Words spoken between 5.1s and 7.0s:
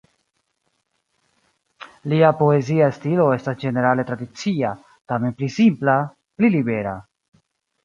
tamen pli simpla, pli libera.